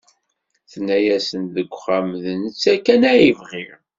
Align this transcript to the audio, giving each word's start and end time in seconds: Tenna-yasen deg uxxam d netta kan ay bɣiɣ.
Tenna-yasen 0.71 1.41
deg 1.55 1.67
uxxam 1.75 2.09
d 2.23 2.25
netta 2.41 2.73
kan 2.85 3.01
ay 3.11 3.27
bɣiɣ. 3.39 3.77